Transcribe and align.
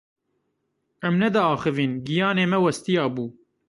Em 1.07 1.15
nediaxivîn, 1.21 1.93
giyanê 2.05 2.45
me 2.51 2.57
westiya 2.65 3.05
bû. 3.13 3.25